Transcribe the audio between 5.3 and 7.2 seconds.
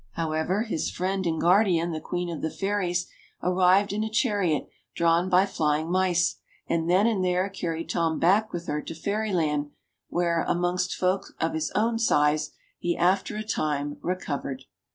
flying mice, and then